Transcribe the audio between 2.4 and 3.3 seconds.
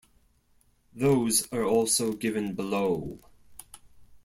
below.